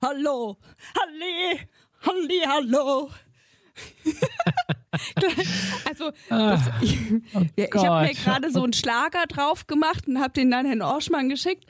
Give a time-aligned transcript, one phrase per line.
[0.00, 0.56] hallo,
[0.96, 1.60] halli,
[2.02, 3.10] halli, hallo.
[5.88, 6.98] also, das, ich,
[7.34, 10.82] oh ich habe mir gerade so einen Schlager drauf gemacht und habe den dann Herrn
[10.82, 11.64] Orschmann geschickt,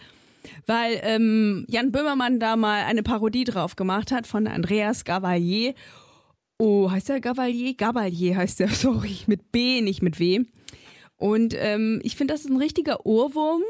[0.67, 5.75] weil ähm, Jan Böhmermann da mal eine Parodie drauf gemacht hat von Andreas Gavalier.
[6.59, 7.75] Oh, heißt der Gavalier?
[7.75, 10.45] Gavalier heißt der, sorry, mit B, nicht mit W.
[11.17, 13.63] Und ähm, ich finde, das ist ein richtiger Ohrwurm.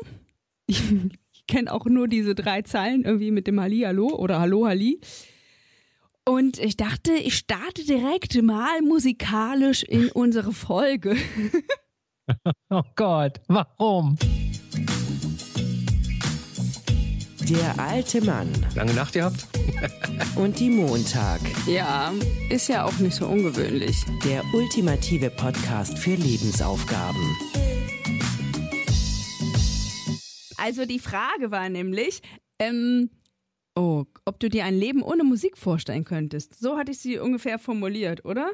[0.67, 0.83] Ich,
[1.28, 5.01] ich kenne auch nur diese drei Zeilen irgendwie mit dem Halli Hallo oder Hallo Halli.
[6.25, 11.17] Und ich dachte, ich starte direkt mal musikalisch in unsere Folge.
[12.71, 14.17] oh Gott, warum?
[17.49, 18.49] Der alte Mann.
[18.75, 19.47] Lange Nacht gehabt?
[20.37, 21.41] Und die Montag.
[21.67, 22.13] Ja,
[22.51, 23.97] ist ja auch nicht so ungewöhnlich.
[24.23, 27.37] Der ultimative Podcast für Lebensaufgaben.
[30.69, 32.21] Also die Frage war nämlich,
[32.59, 33.09] ähm,
[33.75, 36.59] oh, ob du dir ein Leben ohne Musik vorstellen könntest.
[36.61, 38.51] So hatte ich sie ungefähr formuliert, oder?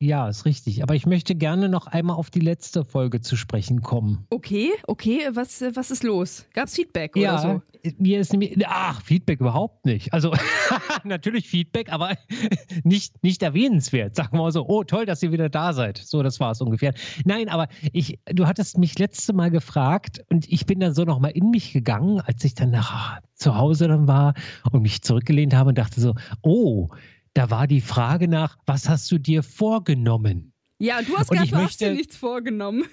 [0.00, 0.82] Ja, ist richtig.
[0.82, 4.26] Aber ich möchte gerne noch einmal auf die letzte Folge zu sprechen kommen.
[4.28, 5.28] Okay, okay.
[5.32, 6.46] Was, was ist los?
[6.52, 7.62] Gab es Feedback oder ja, so?
[7.98, 10.12] Mir ist nämlich, ach, Feedback überhaupt nicht.
[10.12, 10.34] Also
[11.04, 12.16] natürlich Feedback, aber
[12.84, 14.16] nicht, nicht erwähnenswert.
[14.16, 15.98] Sagen wir mal so, oh, toll, dass ihr wieder da seid.
[15.98, 16.92] So, das war es ungefähr.
[17.24, 21.30] Nein, aber ich, du hattest mich letzte Mal gefragt und ich bin dann so nochmal
[21.30, 24.34] in mich gegangen, als ich dann nach zu Hause dann war
[24.70, 26.88] und mich zurückgelehnt habe und dachte so, oh,
[27.34, 30.52] da war die Frage nach, was hast du dir vorgenommen?
[30.78, 31.68] Ja, du hast gesagt, du möchte...
[31.68, 32.84] hast dir nichts vorgenommen.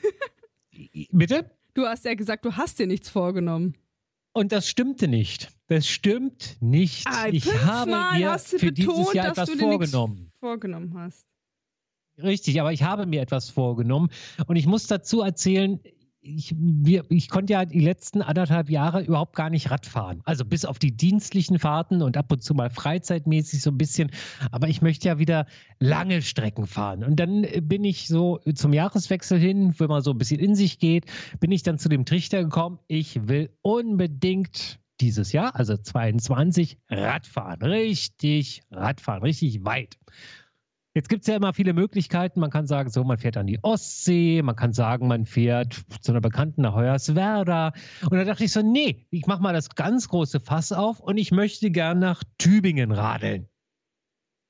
[1.12, 1.52] Bitte?
[1.74, 3.76] Du hast ja gesagt, du hast dir nichts vorgenommen.
[4.34, 5.50] Und das stimmte nicht.
[5.68, 7.06] Das stimmt nicht.
[7.08, 10.32] Ah, ich habe mir für betont, dieses Jahr etwas vorgenommen.
[10.40, 11.26] vorgenommen hast.
[12.18, 14.10] Richtig, aber ich habe mir etwas vorgenommen.
[14.48, 15.80] Und ich muss dazu erzählen,
[16.22, 20.22] ich, wir, ich konnte ja die letzten anderthalb Jahre überhaupt gar nicht Rad fahren.
[20.24, 24.12] Also bis auf die dienstlichen Fahrten und ab und zu mal freizeitmäßig so ein bisschen.
[24.52, 25.48] Aber ich möchte ja wieder
[25.80, 27.04] lange Strecken fahren.
[27.04, 30.80] Und dann bin ich so zum Jahreswechsel hin, wenn man so ein bisschen in sich
[30.80, 31.06] geht,
[31.40, 37.64] bin ich dann zu dem Trichter gekommen, ich will unbedingt dieses Jahr, also 22, Radfahren.
[37.64, 39.98] Richtig Radfahren, richtig weit.
[40.94, 42.42] Jetzt gibt es ja immer viele Möglichkeiten.
[42.42, 46.12] Man kann sagen, so, man fährt an die Ostsee, man kann sagen, man fährt zu
[46.12, 47.72] einer Bekannten nach Hoyerswerda.
[48.10, 51.18] Und da dachte ich so, nee, ich mache mal das ganz große Fass auf und
[51.18, 53.48] ich möchte gern nach Tübingen radeln.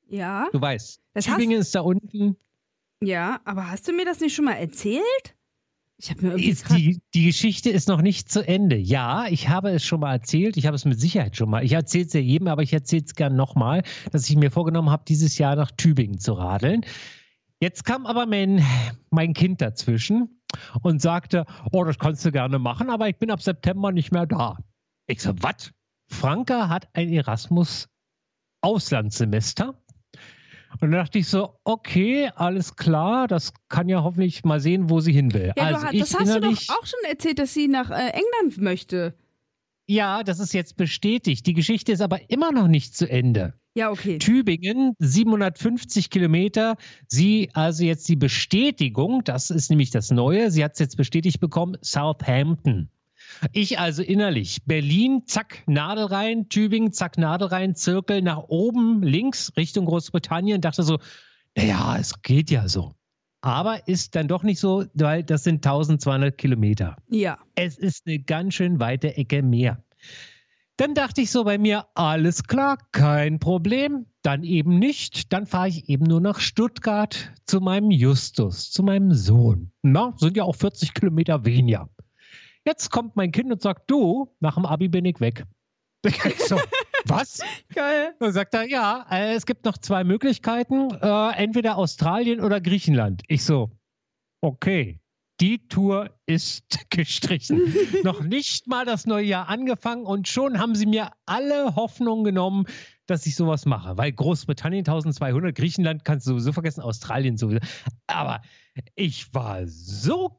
[0.08, 0.50] Ja.
[0.52, 2.38] Du weißt, Tübingen ist da unten.
[3.04, 5.36] Ja, aber hast du mir das nicht schon mal erzählt?
[6.10, 8.78] Irgendwie die, die Geschichte ist noch nicht zu Ende.
[8.78, 10.58] Ja, ich habe es schon mal erzählt.
[10.58, 11.64] Ich habe es mit Sicherheit schon mal.
[11.64, 14.90] Ich erzähle es ja jedem, aber ich erzähle es gern nochmal, dass ich mir vorgenommen
[14.90, 16.86] habe, dieses Jahr nach Tübingen zu radeln.
[17.60, 18.66] Jetzt kam aber mein,
[19.12, 20.42] mein Kind dazwischen
[20.82, 24.26] und sagte, oh, das kannst du gerne machen, aber ich bin ab September nicht mehr
[24.26, 24.58] da.
[25.08, 25.72] Ich so, was?
[26.10, 29.81] Franka hat ein Erasmus-Auslandssemester
[30.80, 35.00] und dann dachte ich so, okay, alles klar, das kann ja hoffentlich mal sehen, wo
[35.00, 35.52] sie hin will.
[35.56, 38.60] Ja, also du, das hast du doch auch schon erzählt, dass sie nach äh, England
[38.60, 39.16] möchte.
[39.88, 41.46] Ja, das ist jetzt bestätigt.
[41.46, 43.54] Die Geschichte ist aber immer noch nicht zu Ende.
[43.74, 44.18] Ja, okay.
[44.18, 46.78] Tübingen, 750 Kilometer.
[47.08, 51.40] Sie, also jetzt die Bestätigung, das ist nämlich das Neue, sie hat es jetzt bestätigt
[51.40, 52.90] bekommen, Southampton.
[53.52, 54.64] Ich also innerlich.
[54.66, 60.62] Berlin, zack, Nadel rein, Tübingen, zack, Nadel rein, Zirkel nach oben, links, Richtung Großbritannien.
[60.62, 61.00] Dachte so,
[61.56, 62.94] naja, es geht ja so.
[63.42, 66.96] Aber ist dann doch nicht so, weil das sind 1200 Kilometer.
[67.10, 67.40] Ja.
[67.56, 69.84] Es ist eine ganz schön weite Ecke mehr.
[70.78, 74.06] Dann dachte ich so bei mir, alles klar, kein Problem.
[74.22, 75.34] Dann eben nicht.
[75.34, 79.72] Dann fahre ich eben nur nach Stuttgart zu meinem Justus, zu meinem Sohn.
[79.82, 81.90] Na, sind ja auch 40 Kilometer weniger.
[82.66, 85.46] Jetzt kommt mein Kind und sagt, du, nach dem Abi bin ich weg.
[86.48, 86.60] so,
[87.06, 87.42] was?
[87.74, 88.16] Geil.
[88.20, 93.24] Dann sagt er, ja, äh, es gibt noch zwei Möglichkeiten, äh, entweder Australien oder Griechenland.
[93.28, 93.72] Ich so,
[94.42, 95.00] okay,
[95.40, 97.74] die Tour ist gestrichen.
[98.04, 102.66] noch nicht mal das neue Jahr angefangen und schon haben sie mir alle Hoffnungen genommen,
[103.12, 103.98] dass ich sowas mache.
[103.98, 107.60] Weil Großbritannien 1200, Griechenland kannst du sowieso vergessen, Australien sowieso.
[108.08, 108.42] Aber
[108.96, 110.38] ich war so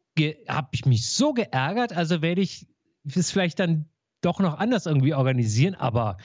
[0.49, 1.93] habe ich mich so geärgert.
[1.93, 2.67] Also werde ich
[3.05, 3.87] es vielleicht dann
[4.21, 6.17] doch noch anders irgendwie organisieren, aber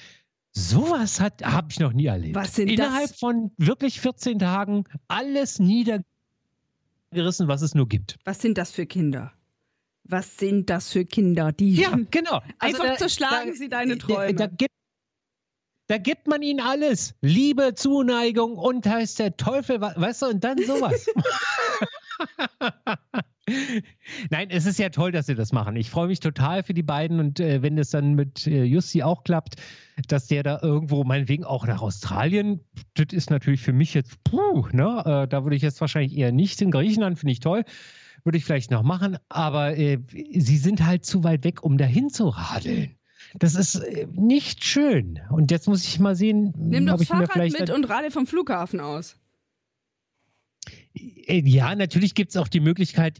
[0.52, 2.36] sowas habe ich noch nie erlebt.
[2.36, 3.20] Was sind Innerhalb das?
[3.20, 8.18] von wirklich 14 Tagen alles niedergerissen, was es nur gibt.
[8.26, 9.34] Was sind das für Kinder?
[10.04, 13.98] Was sind das für Kinder, die ja genau also einfach da, zerschlagen da, sie deine
[13.98, 14.34] Träume.
[14.36, 14.72] Da, da, gibt,
[15.88, 20.58] da gibt man ihnen alles, Liebe, Zuneigung und heißt der Teufel, weißt du, und dann
[20.58, 21.08] sowas.
[24.30, 25.78] Nein, es ist ja toll, dass sie das machen.
[25.78, 29.04] Ich freue mich total für die beiden und äh, wenn das dann mit äh, Jussi
[29.04, 29.56] auch klappt,
[30.10, 32.60] dass der da irgendwo, meinetwegen auch nach Australien,
[32.96, 35.02] das ist natürlich für mich jetzt, puh, ne?
[35.06, 37.64] Äh, da würde ich jetzt wahrscheinlich eher nicht in Griechenland, finde ich toll.
[38.26, 42.10] Würde ich vielleicht noch machen, aber äh, sie sind halt zu weit weg, um dahin
[42.10, 42.97] zu radeln.
[43.40, 45.20] Das ist äh, nicht schön.
[45.30, 48.80] Und jetzt muss ich mal sehen, Nimm doch ich Fahrrad mit und radel vom Flughafen
[48.80, 49.18] aus.
[51.28, 53.20] Äh, ja, natürlich gibt es auch die Möglichkeit,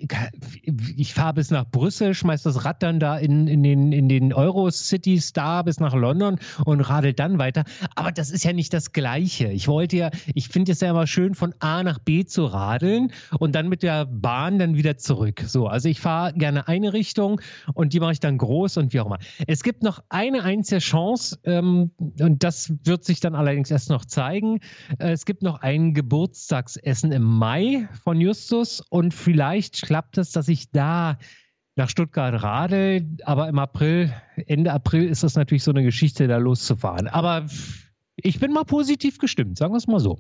[0.96, 4.34] ich fahre bis nach Brüssel, schmeiß das Rad dann da in, in den, in den
[4.34, 7.64] Euro-Cities da bis nach London und radel dann weiter.
[7.96, 9.52] Aber das ist ja nicht das Gleiche.
[9.52, 13.12] Ich wollte ja, ich finde es ja immer schön, von A nach B zu radeln
[13.40, 15.44] und dann mit der Bahn dann wieder zurück.
[15.46, 17.42] So, also ich fahre gerne eine Richtung
[17.74, 19.20] und die mache ich dann groß und wie auch immer.
[19.48, 24.06] Es gibt noch eine einzige Chance ähm, und das wird sich dann allerdings erst noch
[24.06, 24.60] zeigen.
[25.00, 30.48] Äh, es gibt noch ein Geburtstagsessen im Mai von Justus und vielleicht klappt es, dass
[30.48, 31.18] ich da
[31.76, 36.38] nach Stuttgart radel, aber im April, Ende April ist das natürlich so eine Geschichte, da
[36.38, 37.08] loszufahren.
[37.08, 37.46] Aber
[38.16, 40.20] ich bin mal positiv gestimmt, sagen wir es mal so.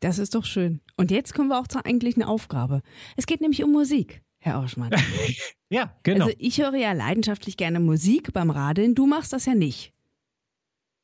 [0.00, 0.80] Das ist doch schön.
[0.96, 2.82] Und jetzt kommen wir auch zur eigentlichen Aufgabe.
[3.16, 4.90] Es geht nämlich um Musik, Herr Auschmann.
[5.70, 6.26] ja, genau.
[6.26, 9.94] Also ich höre ja leidenschaftlich gerne Musik beim Radeln, du machst das ja nicht.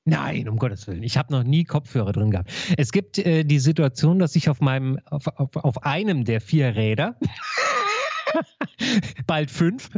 [0.04, 1.02] Nein, um Gottes Willen.
[1.02, 2.50] Ich habe noch nie Kopfhörer drin gehabt.
[2.76, 6.74] Es gibt äh, die Situation, dass ich auf meinem, auf, auf, auf einem der vier
[6.74, 7.16] Räder,
[9.26, 9.90] bald fünf,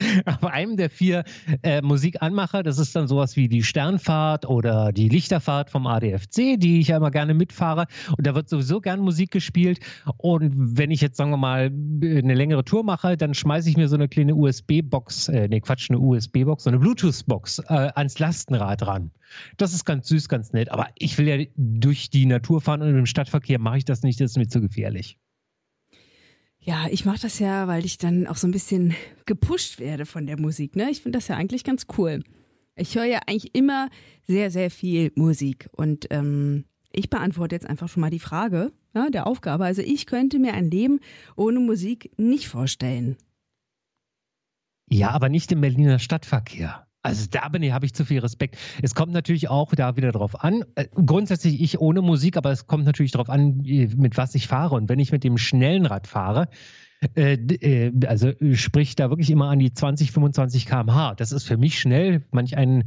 [0.26, 1.24] auf einem der vier
[1.62, 2.62] äh, Musik anmache.
[2.62, 6.96] Das ist dann sowas wie die Sternfahrt oder die Lichterfahrt vom ADFC, die ich ja
[6.96, 7.86] immer gerne mitfahre.
[8.16, 9.80] Und da wird sowieso gern Musik gespielt.
[10.16, 13.88] Und wenn ich jetzt, sagen wir mal, eine längere Tour mache, dann schmeiße ich mir
[13.88, 18.86] so eine kleine USB-Box, äh, nee, Quatsch, eine USB-Box, so eine Bluetooth-Box äh, ans Lastenrad
[18.86, 19.10] ran.
[19.56, 20.70] Das ist ganz süß, ganz nett.
[20.70, 24.20] Aber ich will ja durch die Natur fahren und im Stadtverkehr mache ich das nicht,
[24.20, 25.18] das ist mir zu gefährlich.
[26.68, 28.94] Ja, ich mache das ja, weil ich dann auch so ein bisschen
[29.24, 30.76] gepusht werde von der Musik.
[30.76, 30.90] Ne?
[30.90, 32.22] Ich finde das ja eigentlich ganz cool.
[32.76, 33.88] Ich höre ja eigentlich immer
[34.26, 35.70] sehr, sehr viel Musik.
[35.72, 39.64] Und ähm, ich beantworte jetzt einfach schon mal die Frage ja, der Aufgabe.
[39.64, 41.00] Also ich könnte mir ein Leben
[41.36, 43.16] ohne Musik nicht vorstellen.
[44.90, 46.86] Ja, aber nicht im Berliner Stadtverkehr.
[47.08, 48.56] Also da bin ich, habe ich zu viel Respekt.
[48.82, 50.64] Es kommt natürlich auch da wieder drauf an.
[50.74, 54.74] Äh, grundsätzlich ich ohne Musik, aber es kommt natürlich darauf an, mit was ich fahre.
[54.74, 56.48] Und wenn ich mit dem schnellen Rad fahre,
[57.14, 61.14] äh, äh, also sprich da wirklich immer an die 20, 25 km/h.
[61.14, 62.24] Das ist für mich schnell.
[62.30, 62.84] Manch ein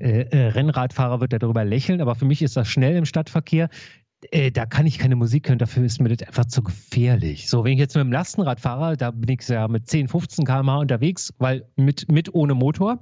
[0.00, 3.68] Rennradfahrer wird darüber lächeln, aber für mich ist das schnell im Stadtverkehr.
[4.52, 7.48] Da kann ich keine Musik hören, dafür ist mir das einfach zu gefährlich.
[7.48, 10.46] So, wenn ich jetzt mit dem Lastenrad fahre, da bin ich ja mit 10, 15
[10.46, 12.98] km/h unterwegs, weil mit, mit ohne Motor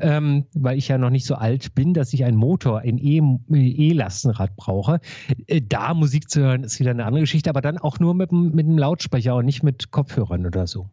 [0.00, 4.50] ähm, weil ich ja noch nicht so alt bin, dass ich einen Motor, ein E-Lastenrad
[4.50, 5.00] e brauche.
[5.46, 8.32] Äh, da Musik zu hören, ist wieder eine andere Geschichte, aber dann auch nur mit,
[8.32, 10.88] mit einem Lautsprecher und nicht mit Kopfhörern oder so.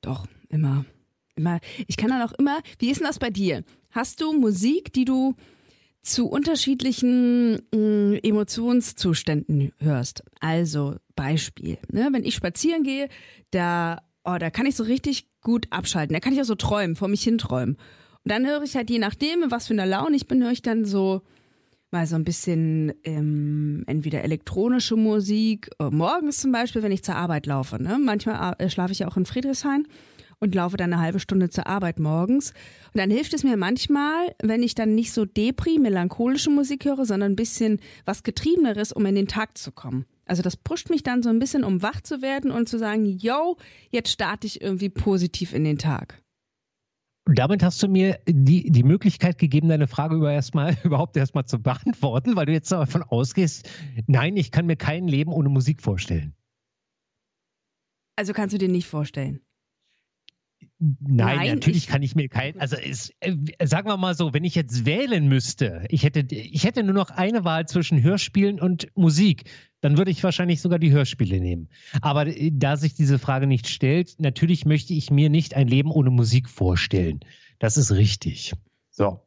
[0.00, 0.84] Doch, immer.
[1.34, 1.60] Immer.
[1.86, 3.64] Ich kann dann auch immer, wie ist denn das bei dir?
[3.90, 5.34] Hast du Musik, die du
[6.02, 10.22] zu unterschiedlichen äh, Emotionszuständen hörst.
[10.40, 12.08] Also Beispiel, ne?
[12.12, 13.08] wenn ich spazieren gehe,
[13.50, 16.14] da oh, da kann ich so richtig gut abschalten.
[16.14, 17.76] Da kann ich auch so träumen, vor mich hin träumen.
[18.24, 20.62] Und dann höre ich halt, je nachdem, was für eine Laune ich bin, höre ich
[20.62, 21.22] dann so
[21.90, 27.16] mal so ein bisschen ähm, entweder elektronische Musik, äh, morgens zum Beispiel, wenn ich zur
[27.16, 27.82] Arbeit laufe.
[27.82, 27.98] Ne?
[27.98, 29.86] Manchmal äh, schlafe ich ja auch in Friedrichshain
[30.40, 32.50] und laufe dann eine halbe Stunde zur Arbeit morgens.
[32.92, 37.06] Und dann hilft es mir manchmal, wenn ich dann nicht so depri, melancholische Musik höre,
[37.06, 40.04] sondern ein bisschen was Getriebeneres, um in den Tag zu kommen.
[40.28, 43.06] Also das pusht mich dann so ein bisschen, um wach zu werden und zu sagen,
[43.06, 43.56] yo,
[43.90, 46.22] jetzt starte ich irgendwie positiv in den Tag.
[47.26, 51.60] damit hast du mir die, die Möglichkeit gegeben, deine Frage über erstmal, überhaupt erstmal zu
[51.60, 53.68] beantworten, weil du jetzt davon ausgehst,
[54.06, 56.34] nein, ich kann mir kein Leben ohne Musik vorstellen.
[58.16, 59.40] Also kannst du dir nicht vorstellen?
[60.80, 64.32] Nein, Nein, natürlich ich, kann ich mir kein, also es, äh, sagen wir mal so,
[64.32, 68.60] wenn ich jetzt wählen müsste, ich hätte, ich hätte nur noch eine Wahl zwischen Hörspielen
[68.60, 69.44] und Musik,
[69.80, 71.68] dann würde ich wahrscheinlich sogar die Hörspiele nehmen.
[72.00, 75.90] Aber äh, da sich diese Frage nicht stellt, natürlich möchte ich mir nicht ein Leben
[75.90, 77.20] ohne Musik vorstellen.
[77.58, 78.52] Das ist richtig.
[78.90, 79.20] So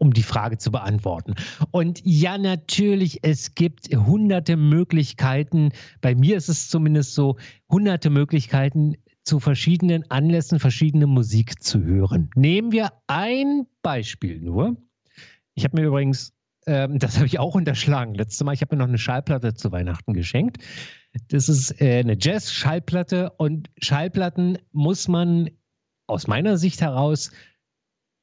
[0.00, 1.34] um die Frage zu beantworten.
[1.70, 5.70] Und ja, natürlich, es gibt hunderte Möglichkeiten.
[6.00, 7.36] Bei mir ist es zumindest so,
[7.70, 12.30] hunderte Möglichkeiten, zu verschiedenen Anlässen verschiedene Musik zu hören.
[12.36, 14.76] Nehmen wir ein Beispiel nur.
[15.54, 16.32] Ich habe mir übrigens,
[16.66, 19.72] ähm, das habe ich auch unterschlagen, letztes Mal, ich habe mir noch eine Schallplatte zu
[19.72, 20.58] Weihnachten geschenkt.
[21.28, 25.50] Das ist äh, eine Jazz-Schallplatte und Schallplatten muss man
[26.06, 27.30] aus meiner Sicht heraus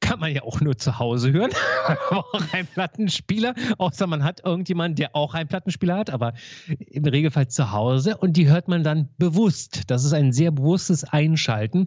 [0.00, 1.50] kann man ja auch nur zu Hause hören.
[2.10, 6.34] auch ein Plattenspieler, außer man hat irgendjemanden, der auch einen Plattenspieler hat, aber
[6.68, 8.18] im Regelfall zu Hause.
[8.18, 9.84] Und die hört man dann bewusst.
[9.86, 11.86] Das ist ein sehr bewusstes Einschalten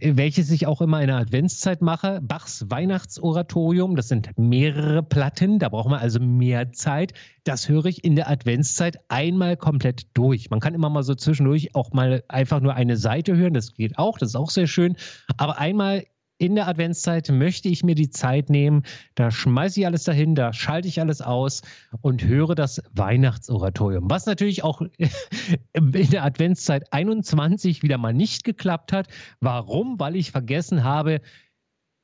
[0.00, 2.20] welches ich auch immer in der Adventszeit mache.
[2.22, 7.12] Bachs Weihnachtsoratorium, das sind mehrere Platten, da braucht man also mehr Zeit.
[7.44, 10.50] Das höre ich in der Adventszeit einmal komplett durch.
[10.50, 13.98] Man kann immer mal so zwischendurch auch mal einfach nur eine Seite hören, das geht
[13.98, 14.96] auch, das ist auch sehr schön.
[15.36, 16.04] Aber einmal
[16.42, 18.82] in der Adventszeit möchte ich mir die Zeit nehmen.
[19.14, 21.62] Da schmeiße ich alles dahin, da schalte ich alles aus
[22.00, 24.10] und höre das Weihnachtsoratorium.
[24.10, 24.82] Was natürlich auch
[25.72, 29.06] in der Adventszeit 21 wieder mal nicht geklappt hat.
[29.40, 30.00] Warum?
[30.00, 31.20] Weil ich vergessen habe,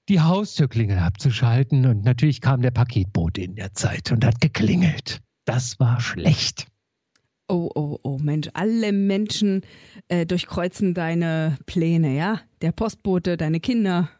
[0.09, 1.85] die Haustürklingel abzuschalten.
[1.87, 5.21] Und natürlich kam der Paketbote in der Zeit und hat geklingelt.
[5.47, 6.68] Das war schlecht.
[7.49, 9.62] Oh, oh, oh, Mensch, alle Menschen
[10.09, 12.40] äh, durchkreuzen deine Pläne, ja?
[12.61, 14.11] Der Postbote, deine Kinder.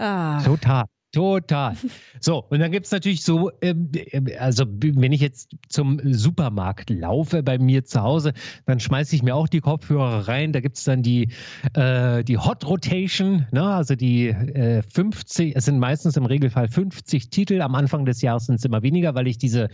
[0.00, 0.42] Ah.
[0.42, 0.86] Total.
[1.12, 1.76] Total.
[2.20, 6.88] So, und dann gibt es natürlich so, ähm, äh, also wenn ich jetzt zum Supermarkt
[6.88, 8.32] laufe bei mir zu Hause,
[8.66, 10.52] dann schmeiße ich mir auch die Kopfhörer rein.
[10.52, 11.32] Da gibt es dann die,
[11.74, 13.64] äh, die Hot Rotation, ne?
[13.64, 17.60] also die äh, 50, es sind meistens im Regelfall 50 Titel.
[17.60, 19.68] Am Anfang des Jahres sind es immer weniger, weil ich diese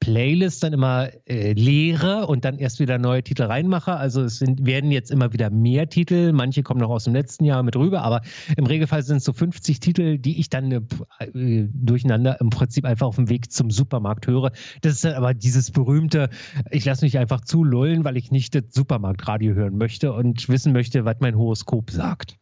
[0.00, 3.96] Playlist dann immer äh, leere und dann erst wieder neue Titel reinmache.
[3.96, 6.32] Also es sind, werden jetzt immer wieder mehr Titel.
[6.32, 8.20] Manche kommen noch aus dem letzten Jahr mit rüber, aber
[8.56, 13.06] im Regelfall sind es so 50 Titel, die ich dann äh, durcheinander im Prinzip einfach
[13.06, 14.52] auf dem Weg zum Supermarkt höre.
[14.82, 16.28] Das ist dann aber dieses berühmte,
[16.70, 21.04] ich lasse mich einfach zulullen, weil ich nicht das Supermarktradio hören möchte und wissen möchte,
[21.04, 22.36] was mein Horoskop sagt.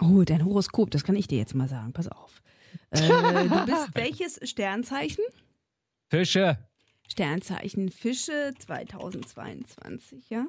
[0.00, 1.92] Oh, dein Horoskop, das kann ich dir jetzt mal sagen.
[1.92, 2.42] Pass auf.
[2.90, 5.24] Äh, du bist welches Sternzeichen?
[6.10, 6.67] Fische.
[7.08, 10.46] Sternzeichen Fische 2022, ja?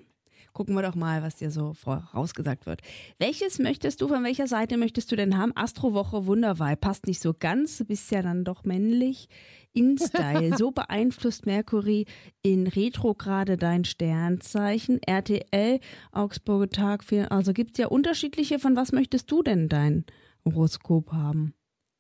[0.54, 2.82] Gucken wir doch mal, was dir so vorausgesagt wird.
[3.18, 5.52] Welches möchtest du, von welcher Seite möchtest du denn haben?
[5.56, 9.28] Astrowoche Wunderwahl passt nicht so ganz, du bist ja dann doch männlich.
[9.74, 12.06] InStyle, so beeinflusst Mercury
[12.42, 15.00] in Retrograde dein Sternzeichen.
[15.04, 15.80] RTL,
[16.12, 18.60] Augsburger Tag, also gibt es ja unterschiedliche.
[18.60, 20.06] Von was möchtest du denn dein
[20.46, 21.54] Horoskop haben?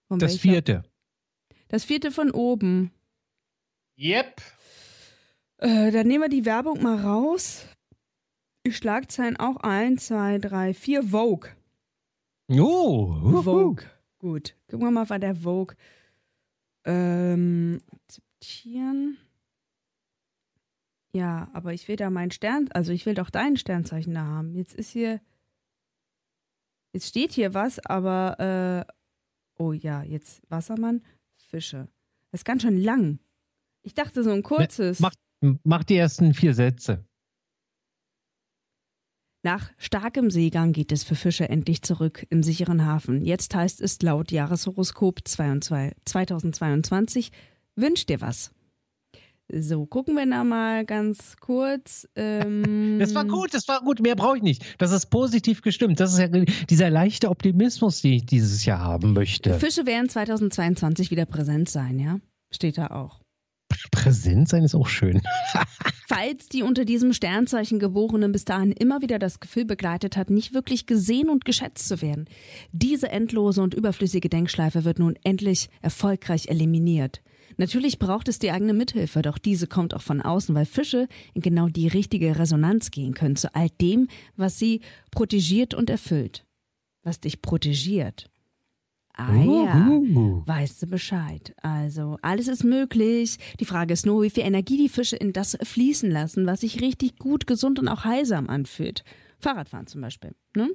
[0.07, 0.41] Von das welcher?
[0.41, 0.83] vierte.
[1.67, 2.91] Das vierte von oben.
[3.99, 4.41] Yep.
[5.57, 7.65] Äh, dann nehmen wir die Werbung mal raus.
[8.65, 11.03] Die Schlagzeilen auch 1, 2, 3, 4.
[11.03, 11.49] Vogue.
[12.49, 13.41] Oh.
[13.43, 13.85] Vogue.
[14.19, 14.55] Gut.
[14.69, 15.75] Gucken wir mal bei der Vogue.
[16.85, 19.17] Ähm, akzeptieren.
[21.11, 24.53] Ja, aber ich will da meinen Stern, also ich will doch dein Sternzeichen da haben.
[24.53, 25.19] Jetzt ist hier,
[26.93, 28.93] jetzt steht hier was, aber, äh,
[29.61, 31.03] oh ja, jetzt Wassermann,
[31.35, 31.89] Fische.
[32.31, 33.19] Das ist ganz schön lang.
[33.83, 34.99] Ich dachte so ein kurzes.
[34.99, 35.13] Mach,
[35.63, 37.05] mach die ersten vier Sätze.
[39.41, 43.23] Nach starkem Seegang geht es für Fische endlich zurück im sicheren Hafen.
[43.23, 47.31] Jetzt heißt es laut Jahreshoroskop 2022,
[47.75, 48.51] wünsch dir was.
[49.51, 52.07] So, gucken wir da mal ganz kurz.
[52.15, 54.75] Ähm das war gut, das war gut, mehr brauche ich nicht.
[54.77, 56.01] Das ist positiv gestimmt.
[56.01, 59.57] Das ist ja dieser leichte Optimismus, den ich dieses Jahr haben möchte.
[59.57, 62.19] Fische werden 2022 wieder präsent sein, ja?
[62.51, 63.21] Steht da auch.
[64.03, 65.21] Präsent sein ist auch schön.
[66.07, 70.53] Falls die unter diesem Sternzeichen Geborenen bis dahin immer wieder das Gefühl begleitet hat, nicht
[70.53, 72.25] wirklich gesehen und geschätzt zu werden,
[72.71, 77.21] diese endlose und überflüssige Denkschleife wird nun endlich erfolgreich eliminiert.
[77.57, 81.41] Natürlich braucht es die eigene Mithilfe, doch diese kommt auch von außen, weil Fische in
[81.41, 84.79] genau die richtige Resonanz gehen können zu all dem, was sie
[85.11, 86.45] protegiert und erfüllt.
[87.03, 88.29] Was dich protegiert.
[89.19, 89.89] Ah ja,
[90.45, 91.53] weißt du Bescheid.
[91.61, 93.37] Also alles ist möglich.
[93.59, 96.81] Die Frage ist nur, wie viel Energie die Fische in das fließen lassen, was sich
[96.81, 99.03] richtig gut, gesund und auch heilsam anfühlt.
[99.39, 100.31] Fahrradfahren zum Beispiel.
[100.55, 100.69] Ne?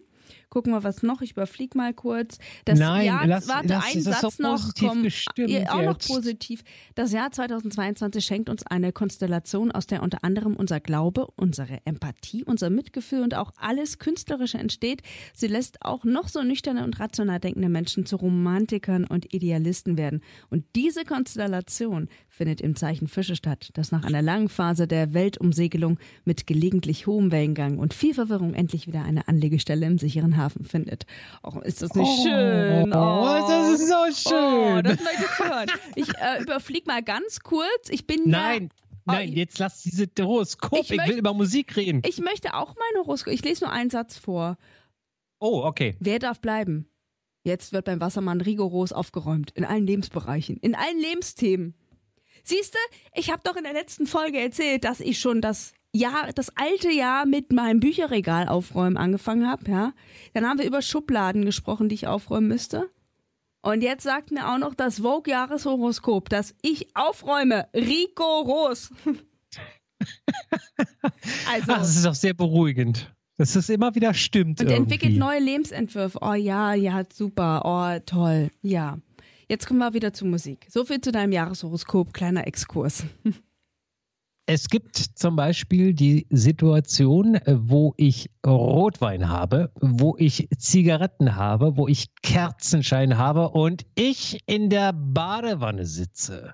[0.49, 1.21] Gucken wir was noch.
[1.23, 2.38] Ich überfliege mal kurz.
[2.64, 4.73] Das Nein, Jahr, lass, warte, lass, ein Satz noch.
[4.78, 5.07] Komm,
[5.69, 6.62] auch noch positiv.
[6.95, 12.45] Das Jahr 2022 schenkt uns eine Konstellation, aus der unter anderem unser Glaube, unsere Empathie,
[12.45, 15.02] unser Mitgefühl und auch alles Künstlerische entsteht.
[15.35, 20.23] Sie lässt auch noch so nüchterne und rational denkende Menschen zu Romantikern und Idealisten werden.
[20.50, 25.99] Und diese Konstellation findet im Zeichen Fische statt, das nach einer langen Phase der Weltumsegelung
[26.25, 31.06] mit gelegentlich hohem Wellengang und viel Verwirrung endlich wieder eine Anlegestelle im sicheren Hafen findet.
[31.42, 32.92] Oh, ist das nicht oh, schön?
[32.92, 34.78] Oh, das ist so schön.
[34.78, 35.66] Oh, das möchtest du hören.
[35.97, 37.88] Ich äh, überflieg mal ganz kurz.
[37.90, 38.71] Ich bin Nein.
[38.73, 40.78] Ja Nein, oh, jetzt lass diese Horoskop.
[40.78, 42.00] Ich, ich möchte, will über Musik reden.
[42.06, 43.35] Ich möchte auch mein Horoskop.
[43.35, 44.56] Ich lese nur einen Satz vor.
[45.40, 45.94] Oh, okay.
[46.00, 46.88] Wer darf bleiben?
[47.42, 49.50] Jetzt wird beim Wassermann rigoros aufgeräumt.
[49.50, 50.56] In allen Lebensbereichen.
[50.56, 51.75] In allen Lebensthemen.
[52.44, 52.78] Siehste,
[53.14, 56.90] ich habe doch in der letzten Folge erzählt, dass ich schon das Jahr, das alte
[56.90, 59.92] Jahr mit meinem Bücherregal aufräumen angefangen habe, ja.
[60.34, 62.90] Dann haben wir über Schubladen gesprochen, die ich aufräumen müsste.
[63.62, 67.66] Und jetzt sagt mir auch noch das Vogue-Jahreshoroskop, dass ich aufräume.
[67.74, 68.90] Rigoros.
[71.50, 71.72] also.
[71.72, 73.14] Ach, das ist auch sehr beruhigend.
[73.38, 74.60] Dass es immer wieder stimmt.
[74.60, 74.94] Und irgendwie.
[74.94, 76.18] entwickelt neue Lebensentwürfe.
[76.20, 77.62] Oh ja, ja, super.
[77.64, 78.50] Oh, toll.
[78.60, 78.98] Ja.
[79.48, 80.66] Jetzt kommen wir wieder zur Musik.
[80.68, 82.12] So viel zu deinem Jahreshoroskop.
[82.12, 83.04] Kleiner Exkurs.
[84.46, 91.88] Es gibt zum Beispiel die Situation, wo ich Rotwein habe, wo ich Zigaretten habe, wo
[91.88, 96.52] ich Kerzenschein habe und ich in der Badewanne sitze.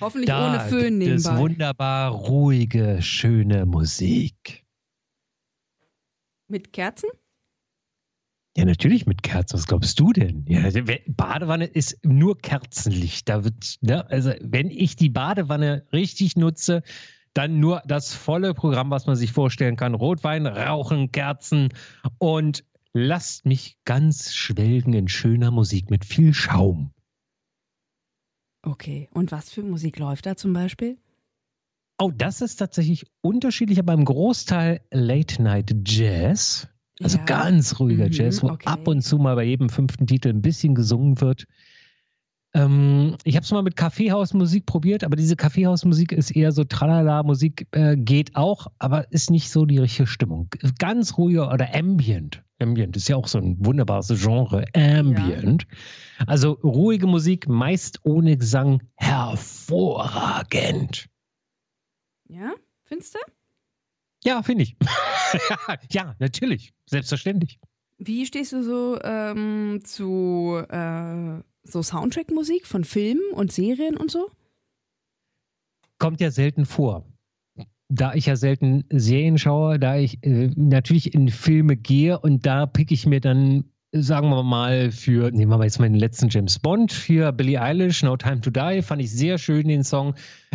[0.00, 4.64] Hoffentlich da ohne Föhn gibt Es wunderbar ruhige, schöne Musik.
[6.46, 7.10] Mit Kerzen?
[8.56, 9.54] Ja, natürlich mit Kerzen.
[9.54, 10.44] Was glaubst du denn?
[10.46, 10.68] Ja,
[11.08, 13.28] Badewanne ist nur Kerzenlicht.
[13.28, 16.82] Da wird, ne, also wenn ich die Badewanne richtig nutze,
[17.34, 19.94] dann nur das volle Programm, was man sich vorstellen kann.
[19.94, 21.70] Rotwein, Rauchen, Kerzen
[22.18, 26.92] und lasst mich ganz schwelgen in schöner Musik mit viel Schaum.
[28.62, 30.98] Okay, und was für Musik läuft da zum Beispiel?
[31.98, 36.68] Oh, das ist tatsächlich unterschiedlich, aber im Großteil Late Night Jazz.
[37.00, 37.24] Also ja.
[37.24, 38.66] ganz ruhiger mhm, Jazz, wo okay.
[38.66, 41.46] ab und zu mal bei jedem fünften Titel ein bisschen gesungen wird.
[42.54, 47.66] Ähm, ich habe es mal mit Kaffeehausmusik probiert, aber diese Kaffeehausmusik ist eher so Tralala-Musik,
[47.72, 50.50] äh, geht auch, aber ist nicht so die richtige Stimmung.
[50.78, 52.42] Ganz ruhiger oder Ambient.
[52.58, 54.66] Ambient ist ja auch so ein wunderbares Genre.
[54.74, 55.66] Ambient.
[56.18, 56.26] Ja.
[56.26, 61.08] Also ruhige Musik, meist ohne Gesang, hervorragend.
[62.28, 62.52] Ja,
[62.84, 63.18] findest du?
[64.24, 64.76] Ja, finde ich.
[65.90, 66.74] ja, natürlich.
[66.86, 67.58] Selbstverständlich.
[67.98, 74.30] Wie stehst du so ähm, zu äh, so Soundtrack-Musik von Filmen und Serien und so?
[75.98, 77.06] Kommt ja selten vor.
[77.88, 82.66] Da ich ja selten Serien schaue, da ich äh, natürlich in Filme gehe und da
[82.66, 86.30] picke ich mir dann sagen wir mal, für, nehmen wir mal jetzt mal den letzten
[86.30, 90.14] James Bond, für Billie Eilish, No Time to Die, fand ich sehr schön den Song.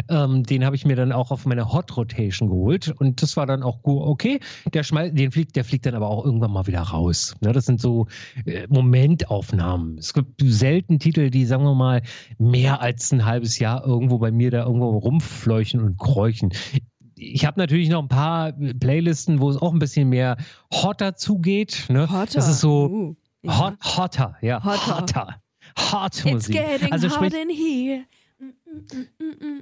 [0.10, 3.46] Ähm, den habe ich mir dann auch auf meine Hot Rotation geholt und das war
[3.46, 4.02] dann auch gut.
[4.02, 4.40] Okay,
[4.74, 7.36] der, schmal, den fliegt, der fliegt dann aber auch irgendwann mal wieder raus.
[7.42, 8.08] Ja, das sind so
[8.46, 10.00] äh, Momentaufnahmen.
[10.00, 12.02] Es gibt selten Titel, die, sagen wir mal,
[12.40, 16.52] mehr als ein halbes Jahr irgendwo bei mir da irgendwo rumfleuchen und kräuchen
[17.20, 20.38] ich habe natürlich noch ein paar Playlisten, wo es auch ein bisschen mehr
[20.72, 21.88] hotter zugeht.
[21.90, 22.08] Ne?
[22.12, 22.36] Hotter.
[22.36, 23.16] Das ist so, uh.
[23.48, 23.60] Ja.
[23.60, 24.64] Hot, hotter, ja.
[24.64, 25.02] Hotter.
[25.02, 25.42] Hotter.
[25.78, 26.34] Hot Musik.
[26.36, 28.06] It's getting also hot in here.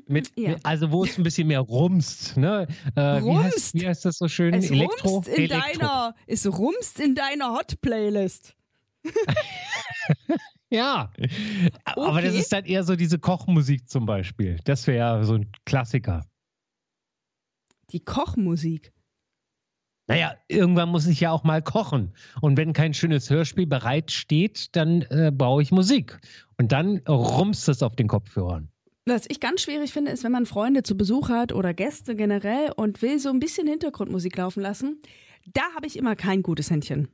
[0.08, 0.56] Mit, ja.
[0.64, 2.68] Also wo es ein bisschen mehr rumst, ne?
[2.96, 3.26] Äh, rumst?
[3.26, 4.54] Wie heißt, wie heißt, das so schön?
[4.54, 5.10] Es Elektro?
[5.10, 5.80] Rumst in Elektro.
[5.80, 8.56] Deiner, es rumst in deiner Hot-Playlist.
[10.70, 11.72] ja, okay.
[11.86, 14.60] aber das ist dann eher so diese Kochmusik zum Beispiel.
[14.66, 16.26] Das wäre ja so ein Klassiker.
[17.92, 18.95] Die Kochmusik?
[20.08, 22.14] Naja, irgendwann muss ich ja auch mal kochen.
[22.42, 26.20] Und wenn kein schönes Hörspiel bereitsteht, dann äh, brauche ich Musik.
[26.58, 28.70] Und dann rumst es auf den Kopfhörern.
[29.08, 32.72] Was ich ganz schwierig finde, ist, wenn man Freunde zu Besuch hat oder Gäste generell
[32.76, 35.00] und will so ein bisschen Hintergrundmusik laufen lassen.
[35.54, 37.08] Da habe ich immer kein gutes Händchen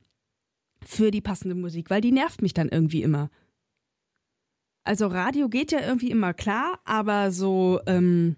[0.84, 3.30] für die passende Musik, weil die nervt mich dann irgendwie immer.
[4.84, 8.36] Also Radio geht ja irgendwie immer klar, aber so ähm,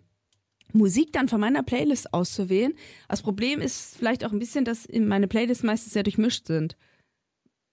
[0.75, 2.75] Musik dann von meiner Playlist auszuwählen.
[3.09, 6.77] Das Problem ist vielleicht auch ein bisschen, dass meine Playlists meistens sehr durchmischt sind.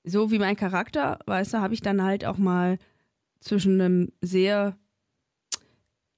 [0.04, 2.78] So wie mein Charakter, weißt du, habe ich dann halt auch mal
[3.40, 4.78] zwischen einem sehr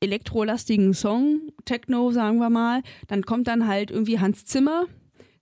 [0.01, 4.85] elektrolastigen Song, Techno, sagen wir mal, dann kommt dann halt irgendwie Hans Zimmer,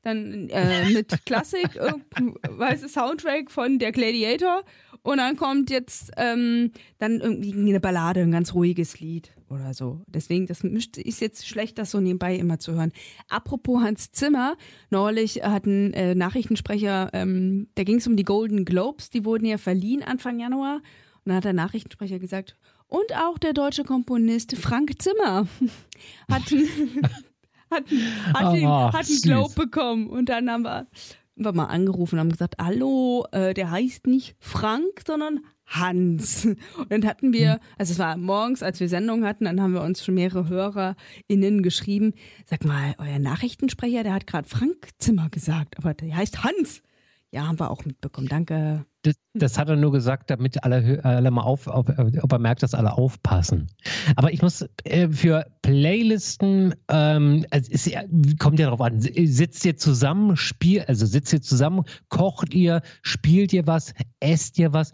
[0.03, 4.63] dann äh, mit Klassik, weißt du, Soundtrack von der Gladiator
[5.03, 10.01] und dann kommt jetzt ähm, dann irgendwie eine Ballade, ein ganz ruhiges Lied oder so.
[10.07, 12.91] Deswegen, das ist jetzt schlecht, das so nebenbei immer zu hören.
[13.27, 14.55] Apropos Hans Zimmer,
[14.91, 19.45] neulich hat ein äh, Nachrichtensprecher, ähm, da ging es um die Golden Globes, die wurden
[19.45, 20.75] ja verliehen Anfang Januar.
[20.75, 22.55] Und dann hat der Nachrichtensprecher gesagt,
[22.87, 25.47] und auch der deutsche Komponist Frank Zimmer
[26.29, 26.43] hat,
[27.71, 27.83] hat,
[28.33, 30.07] hat, den, oh, hat einen Globe bekommen.
[30.07, 30.87] Und dann haben wir,
[31.35, 36.45] wir mal angerufen und haben gesagt, hallo, äh, der heißt nicht Frank, sondern Hans.
[36.45, 39.81] Und dann hatten wir, also es war morgens, als wir Sendung hatten, dann haben wir
[39.81, 42.13] uns schon mehrere HörerInnen geschrieben.
[42.45, 46.81] Sag mal, euer Nachrichtensprecher, der hat gerade Frank Zimmer gesagt, aber der heißt Hans.
[47.33, 48.27] Ja, haben wir auch mitbekommen.
[48.27, 48.85] Danke.
[49.03, 52.61] Das, das hat er nur gesagt, damit alle, alle mal auf, auf, ob er merkt,
[52.61, 53.67] dass alle aufpassen.
[54.17, 57.89] Aber ich muss äh, für Playlisten, ähm, also es
[58.37, 63.53] kommt ja darauf an, sitzt ihr zusammen, spielt, also sitzt ihr zusammen, kocht ihr, spielt
[63.53, 64.91] ihr was, esst ihr was?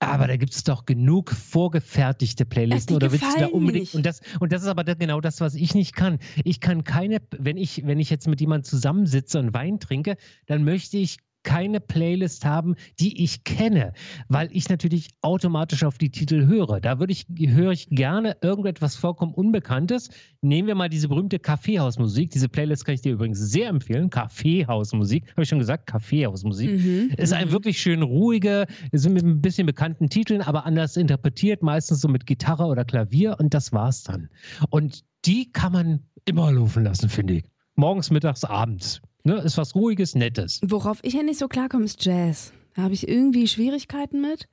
[0.00, 4.20] Aber da gibt es doch genug vorgefertigte Playlisten oder willst du da unbedingt und das
[4.38, 6.18] und das ist aber genau das, was ich nicht kann.
[6.44, 10.62] Ich kann keine, wenn ich wenn ich jetzt mit jemandem zusammensitze und Wein trinke, dann
[10.62, 13.92] möchte ich keine Playlist haben, die ich kenne,
[14.28, 16.80] weil ich natürlich automatisch auf die Titel höre.
[16.80, 20.10] Da würde ich, höre ich gerne irgendetwas vollkommen Unbekanntes.
[20.40, 22.30] Nehmen wir mal diese berühmte Kaffeehausmusik.
[22.30, 24.10] Diese Playlist kann ich dir übrigens sehr empfehlen.
[24.10, 26.70] Kaffeehausmusik, habe ich schon gesagt, Kaffeehausmusik.
[26.70, 27.12] Mhm.
[27.16, 27.52] Ist ein mhm.
[27.52, 32.26] wirklich schön ruhige, sind mit ein bisschen bekannten Titeln, aber anders interpretiert, meistens so mit
[32.26, 34.28] Gitarre oder Klavier und das war's dann.
[34.70, 37.44] Und die kann man immer laufen lassen, finde ich.
[37.74, 39.00] Morgens, mittags, abends.
[39.28, 39.42] Ne?
[39.42, 40.58] Ist was Ruhiges, Nettes.
[40.64, 42.52] Worauf ich ja nicht so klarkomme, ist Jazz.
[42.74, 44.48] Da habe ich irgendwie Schwierigkeiten mit.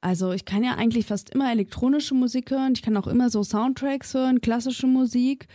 [0.00, 2.72] Also ich kann ja eigentlich fast immer elektronische Musik hören.
[2.74, 5.46] Ich kann auch immer so Soundtracks hören, klassische Musik,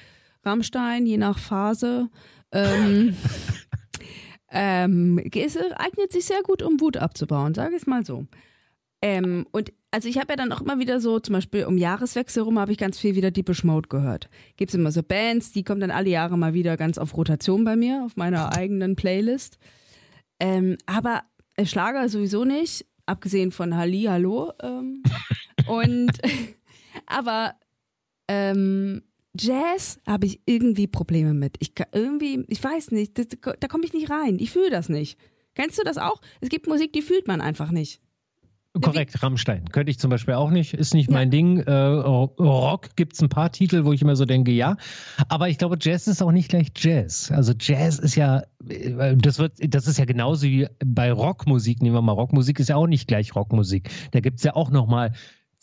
[0.44, 2.10] Rammstein, je nach Phase.
[2.54, 3.18] Ähm,
[4.52, 8.26] ähm, es eignet sich sehr gut, um Wut abzubauen, sage ich es mal so.
[9.06, 12.41] Ähm, und also ich habe ja dann auch immer wieder so, zum Beispiel um Jahreswechsel
[12.41, 14.32] rum habe ich ganz viel wieder Deepish Mode gehört.
[14.58, 17.63] Gibt es immer so Bands, die kommen dann alle Jahre mal wieder ganz auf Rotation
[17.65, 19.60] bei mir, auf meiner eigenen Playlist.
[20.39, 21.22] Ähm, aber
[21.63, 24.54] Schlager sowieso nicht, abgesehen von Halli, Hallo.
[24.60, 25.04] Ähm,
[25.68, 26.12] und
[27.06, 27.54] aber
[28.28, 29.04] ähm,
[29.38, 31.58] Jazz habe ich irgendwie Probleme mit.
[31.60, 33.28] Ich kann irgendwie, ich weiß nicht, das,
[33.60, 34.39] da komme ich nicht rein.
[34.39, 35.20] Ich fühle das nicht.
[35.54, 36.22] Kennst du das auch?
[36.41, 38.02] Es gibt Musik, die fühlt man einfach nicht.
[38.81, 39.69] Korrekt, Rammstein.
[39.69, 41.13] Könnte ich zum Beispiel auch nicht, ist nicht ja.
[41.13, 41.59] mein Ding.
[41.59, 44.77] Äh, Rock gibt es ein paar Titel, wo ich immer so denke, ja.
[45.29, 47.31] Aber ich glaube, Jazz ist auch nicht gleich Jazz.
[47.31, 51.95] Also Jazz ist ja, äh, das wird, das ist ja genauso wie bei Rockmusik, nehmen
[51.95, 53.89] wir mal Rockmusik, ist ja auch nicht gleich Rockmusik.
[54.11, 55.13] Da gibt es ja auch nochmal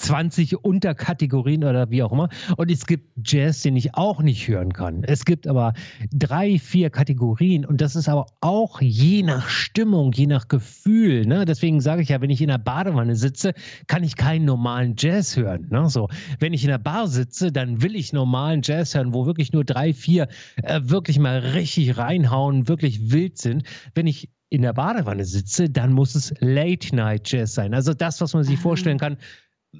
[0.03, 2.29] 20 Unterkategorien oder wie auch immer.
[2.57, 5.05] Und es gibt Jazz, den ich auch nicht hören kann.
[5.05, 5.75] Es gibt aber
[6.13, 11.25] drei, vier Kategorien und das ist aber auch je nach Stimmung, je nach Gefühl.
[11.27, 11.45] Ne?
[11.45, 13.55] Deswegen sage ich ja, wenn ich in der Badewanne sitze,
[13.87, 15.69] kann ich keinen normalen Jazz hören.
[15.71, 15.89] Ne?
[15.89, 16.09] So,
[16.41, 19.65] wenn ich in der Bar sitze, dann will ich normalen Jazz hören, wo wirklich nur
[19.65, 20.29] drei, vier
[20.63, 23.63] äh, wirklich mal richtig reinhauen, wirklich wild sind.
[23.95, 27.73] Wenn ich in der Badewanne sitze, dann muss es Late Night Jazz sein.
[27.73, 28.63] Also das, was man sich ah.
[28.63, 29.17] vorstellen kann,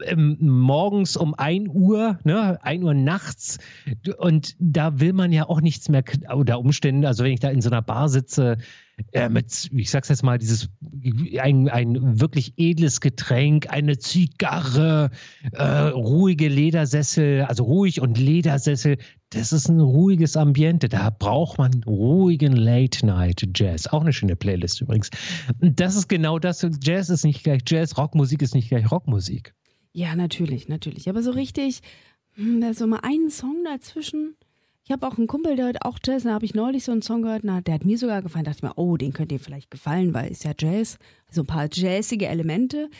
[0.05, 3.59] ähm, morgens um 1 Uhr, ne, 1 Uhr nachts.
[4.19, 7.61] Und da will man ja auch nichts mehr, oder Umstände, also wenn ich da in
[7.61, 8.59] so einer Bar sitze,
[9.13, 10.69] äh, mit, ich sag's jetzt mal, dieses,
[11.39, 15.11] ein, ein wirklich edles Getränk, eine Zigarre,
[15.53, 18.99] äh, ruhige Ledersessel, also ruhig und Ledersessel,
[19.31, 20.89] das ist ein ruhiges Ambiente.
[20.89, 23.87] Da braucht man ruhigen Late-Night-Jazz.
[23.89, 25.11] Auch eine schöne Playlist übrigens.
[25.59, 26.67] Das ist genau das.
[26.83, 29.55] Jazz ist nicht gleich Jazz, Rockmusik ist nicht gleich Rockmusik.
[29.93, 31.09] Ja, natürlich, natürlich.
[31.09, 31.81] Aber so richtig,
[32.35, 34.37] hm, da ist so mal ein Song dazwischen.
[34.85, 37.03] Ich habe auch einen Kumpel, der hört auch Jazz, da habe ich neulich so einen
[37.03, 38.45] Song gehört, na, der hat mir sogar gefallen.
[38.45, 40.99] Da dachte ich mir, oh, den könnte dir vielleicht gefallen, weil ist ja Jazz.
[41.31, 42.91] So ein paar jazzige Elemente.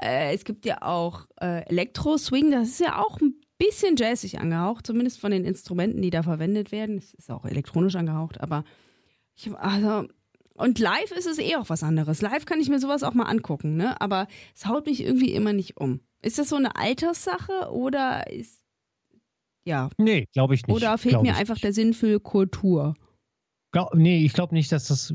[0.00, 4.86] Äh, es gibt ja auch äh, Elektro-Swing, das ist ja auch ein bisschen jazzig angehaucht,
[4.86, 6.98] zumindest von den Instrumenten, die da verwendet werden.
[6.98, 8.64] Es ist auch elektronisch angehaucht, aber
[9.34, 10.06] ich, also,
[10.54, 12.20] und live ist es eh auch was anderes.
[12.20, 13.98] Live kann ich mir sowas auch mal angucken, ne?
[14.00, 16.00] Aber es haut mich irgendwie immer nicht um.
[16.26, 18.60] Ist das so eine Alterssache oder ist.
[19.64, 19.90] Ja.
[19.96, 20.74] Nee, glaube ich nicht.
[20.74, 21.64] Oder fehlt mir einfach nicht.
[21.64, 22.96] der Sinn für Kultur?
[23.70, 25.14] Glaub, nee, ich glaube nicht, dass das.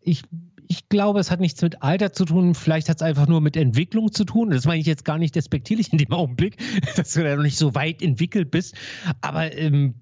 [0.00, 0.22] Ich,
[0.68, 2.54] ich glaube, es hat nichts mit Alter zu tun.
[2.54, 4.50] Vielleicht hat es einfach nur mit Entwicklung zu tun.
[4.50, 6.56] Das meine ich jetzt gar nicht despektierlich in dem Augenblick,
[6.96, 8.76] dass du ja noch nicht so weit entwickelt bist.
[9.22, 9.94] Aber, ähm,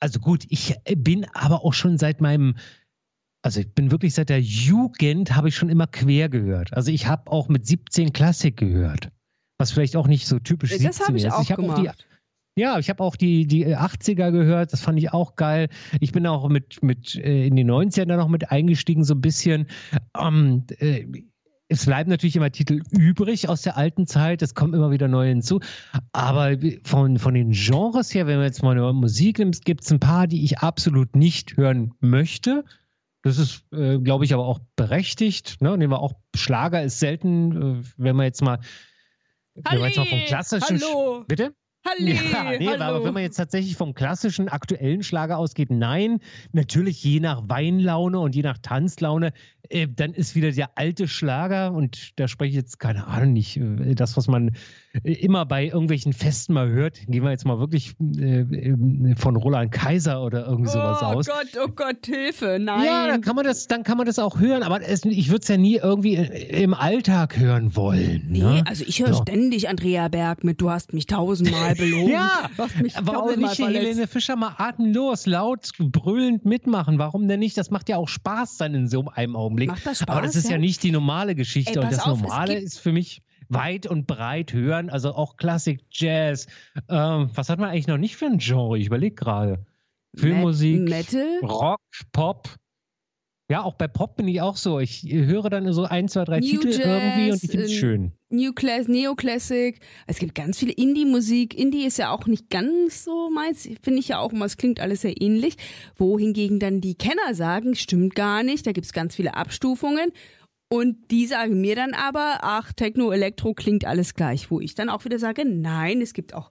[0.00, 2.56] also gut, ich bin aber auch schon seit meinem
[3.42, 6.72] also ich bin wirklich seit der Jugend habe ich schon immer quer gehört.
[6.74, 9.10] Also ich habe auch mit 17 Klassik gehört,
[9.62, 11.32] was vielleicht auch nicht so typisch das 17 ich ist.
[11.32, 11.90] Auch ich habe auch die
[12.54, 15.70] ja, ich habe auch die, die 80er gehört, das fand ich auch geil.
[16.00, 19.22] Ich bin auch mit, mit äh, in die 90er da noch mit eingestiegen, so ein
[19.22, 19.68] bisschen.
[20.20, 21.06] Ähm, äh,
[21.68, 25.30] es bleiben natürlich immer Titel übrig aus der alten Zeit, es kommen immer wieder neue
[25.30, 25.60] hinzu.
[26.12, 29.90] Aber von, von den Genres her, wenn man jetzt mal eine Musik nimmt, gibt es
[29.90, 32.66] ein paar, die ich absolut nicht hören möchte.
[33.22, 35.62] Das ist, äh, glaube ich, aber auch berechtigt.
[35.62, 35.78] Ne?
[35.78, 38.58] Nehmen wir auch Schlager ist selten, äh, wenn man jetzt mal,
[39.54, 40.80] wenn man jetzt mal vom klassischen.
[40.80, 41.24] Hallo.
[41.26, 41.54] Bitte?
[41.84, 42.84] Halli, ja, nee, hallo.
[42.84, 46.20] aber wenn man jetzt tatsächlich vom klassischen aktuellen Schlager ausgeht, nein,
[46.52, 49.32] natürlich je nach Weinlaune und je nach Tanzlaune,
[49.68, 53.56] äh, dann ist wieder der alte Schlager und da spreche ich jetzt keine Ahnung nicht,
[53.56, 54.52] äh, das was man
[55.02, 60.22] immer bei irgendwelchen Festen mal hört, gehen wir jetzt mal wirklich äh, von Roland Kaiser
[60.22, 61.28] oder irgendwie sowas oh aus.
[61.28, 62.84] Oh Gott, oh Gott, Hilfe, nein.
[62.84, 65.42] Ja, dann kann man das, dann kann man das auch hören, aber es, ich würde
[65.42, 68.26] es ja nie irgendwie im Alltag hören wollen.
[68.28, 68.62] Nee, ne?
[68.66, 69.22] also ich höre so.
[69.22, 72.10] ständig Andrea Berg mit Du hast mich tausendmal belogen.
[72.10, 72.50] ja,
[73.02, 76.98] warum nicht hier Helene Fischer mal atemlos, laut, brüllend mitmachen?
[76.98, 77.56] Warum denn nicht?
[77.56, 79.68] Das macht ja auch Spaß dann in so einem Augenblick.
[79.68, 82.00] Macht das Spaß, aber das ist ja, ja nicht die normale Geschichte Ey, und das
[82.00, 86.46] auf, Normale ist für mich weit und breit hören, also auch Klassik, Jazz.
[86.88, 88.78] Ähm, was hat man eigentlich noch nicht für ein Genre?
[88.78, 89.64] Ich überlege gerade.
[90.14, 91.40] Filmmusik, Metal?
[91.42, 91.80] Rock,
[92.12, 92.48] Pop.
[93.48, 94.80] Ja, auch bei Pop bin ich auch so.
[94.80, 97.72] Ich höre dann so ein, zwei, drei New Titel Jazz, irgendwie und ich finde es
[97.72, 98.12] schön.
[98.30, 99.80] New Class, Neoclassic.
[100.06, 101.58] Es gibt ganz viele Indie-Musik.
[101.58, 103.68] Indie ist ja auch nicht ganz so meins.
[103.82, 105.56] Finde ich ja auch immer, es klingt alles sehr ähnlich.
[105.96, 108.66] Wohingegen dann die Kenner sagen, stimmt gar nicht.
[108.66, 110.12] Da gibt es ganz viele Abstufungen.
[110.72, 114.50] Und die sagen mir dann aber, ach, Techno, Elektro klingt alles gleich.
[114.50, 116.50] Wo ich dann auch wieder sage, nein, es gibt auch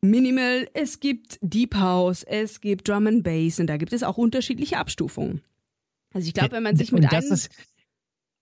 [0.00, 4.18] Minimal, es gibt Deep House, es gibt Drum and Bass und da gibt es auch
[4.18, 5.42] unterschiedliche Abstufungen.
[6.12, 7.32] Also ich glaube, wenn man sich mit einem...
[7.32, 7.50] Ist,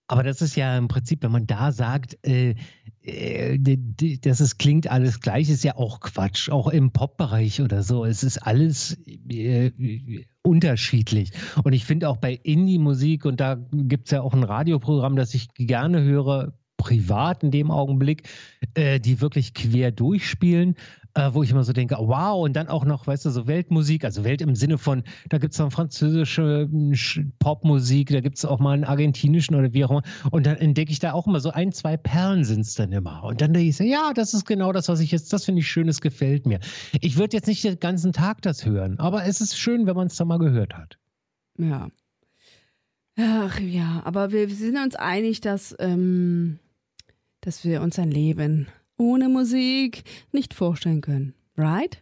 [0.07, 2.55] aber das ist ja im Prinzip, wenn man da sagt, äh,
[3.01, 3.57] äh,
[4.21, 6.49] dass es klingt alles gleich, ist ja auch Quatsch.
[6.49, 8.05] Auch im Pop-Bereich oder so.
[8.05, 8.97] Es ist alles
[9.29, 9.71] äh,
[10.43, 11.31] unterschiedlich.
[11.63, 15.33] Und ich finde auch bei Indie-Musik, und da gibt es ja auch ein Radioprogramm, das
[15.33, 18.27] ich gerne höre, privat in dem Augenblick,
[18.73, 20.75] äh, die wirklich quer durchspielen
[21.15, 24.03] äh, wo ich immer so denke, wow, und dann auch noch, weißt du, so Weltmusik,
[24.03, 28.45] also Welt im Sinne von, da gibt es dann französische hm, Popmusik, da gibt es
[28.45, 30.03] auch mal einen argentinischen oder wie auch immer.
[30.31, 33.23] Und dann entdecke ich da auch immer so ein, zwei Perlen sind es dann immer.
[33.23, 35.61] Und dann denke ich so, ja, das ist genau das, was ich jetzt, das finde
[35.61, 36.59] ich schön, das gefällt mir.
[37.01, 40.07] Ich würde jetzt nicht den ganzen Tag das hören, aber es ist schön, wenn man
[40.07, 40.97] es da mal gehört hat.
[41.57, 41.89] Ja.
[43.15, 46.57] Ach ja, aber wir sind uns einig, dass, ähm,
[47.41, 48.67] dass wir uns ein Leben
[49.03, 51.33] ohne Musik nicht vorstellen können.
[51.57, 51.99] Right?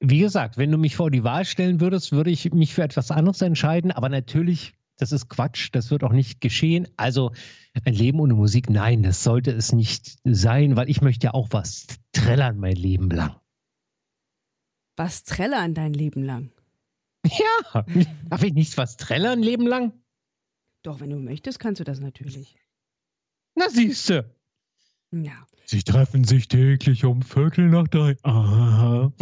[0.00, 3.10] Wie gesagt, wenn du mich vor die Wahl stellen würdest, würde ich mich für etwas
[3.10, 3.90] anderes entscheiden.
[3.92, 5.68] Aber natürlich, das ist Quatsch.
[5.72, 6.88] Das wird auch nicht geschehen.
[6.96, 7.32] Also
[7.84, 11.48] ein Leben ohne Musik, nein, das sollte es nicht sein, weil ich möchte ja auch
[11.50, 13.36] was trällern mein Leben lang.
[14.96, 16.50] Was trällern dein Leben lang?
[17.24, 17.84] Ja,
[18.30, 19.92] darf ich nicht was trällern Leben lang?
[20.82, 22.56] Doch, wenn du möchtest, kannst du das natürlich.
[23.54, 24.35] Na siehste.
[25.12, 25.46] Ja.
[25.64, 28.16] Sie treffen sich täglich um Viertel nach drei.
[28.22, 29.12] Aha.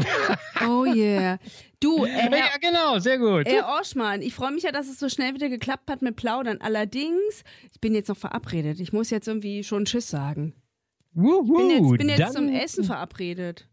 [0.67, 1.39] Oh yeah.
[1.81, 3.47] Du, äh, Herr, ja, genau, sehr gut.
[3.47, 6.59] Herr Oschmann, ich freue mich ja, dass es so schnell wieder geklappt hat mit Plaudern.
[6.61, 8.81] Allerdings, ich bin jetzt noch verabredet.
[8.81, 10.55] Ich muss jetzt irgendwie schon Tschüss sagen.
[11.13, 13.69] Wuhu, ich bin jetzt, bin jetzt dann, zum Essen verabredet.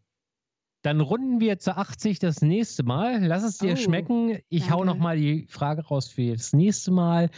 [0.82, 3.24] Dann runden wir zu 80 das nächste Mal.
[3.24, 4.40] Lass es dir oh, schmecken.
[4.50, 4.76] Ich danke.
[4.76, 7.30] hau noch mal die Frage raus für das nächste Mal.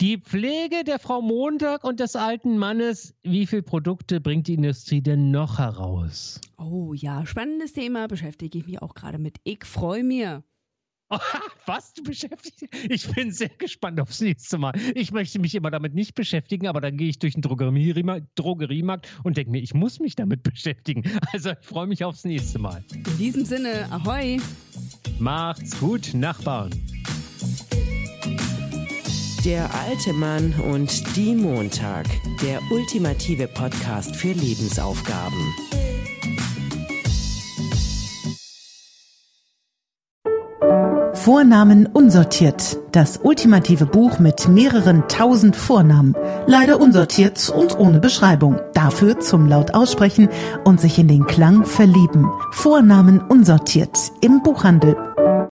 [0.00, 5.02] Die Pflege der Frau Montag und des alten Mannes, wie viele Produkte bringt die Industrie
[5.02, 6.40] denn noch heraus?
[6.56, 9.36] Oh ja, spannendes Thema, beschäftige ich mich auch gerade mit.
[9.44, 10.26] Ich freue mich.
[11.66, 12.64] Was du beschäftigst?
[12.88, 14.72] Ich bin sehr gespannt aufs nächste Mal.
[14.94, 19.06] Ich möchte mich immer damit nicht beschäftigen, aber dann gehe ich durch den Drogeriemarkt, Drogeriemarkt
[19.22, 21.02] und denke mir, ich muss mich damit beschäftigen.
[21.34, 22.82] Also ich freue mich aufs nächste Mal.
[22.94, 24.40] In diesem Sinne, ahoi.
[25.18, 26.70] Macht's gut, Nachbarn.
[29.44, 32.04] Der alte Mann und die Montag.
[32.42, 35.54] Der ultimative Podcast für Lebensaufgaben.
[41.14, 42.76] Vornamen unsortiert.
[42.92, 46.14] Das ultimative Buch mit mehreren tausend Vornamen.
[46.46, 48.60] Leider unsortiert und ohne Beschreibung.
[48.74, 50.28] Dafür zum laut aussprechen
[50.64, 52.30] und sich in den Klang verlieben.
[52.50, 53.96] Vornamen unsortiert.
[54.20, 54.96] Im Buchhandel